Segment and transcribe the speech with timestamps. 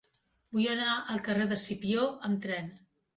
[0.55, 2.73] Vull anar al carrer d'Escipió amb tren.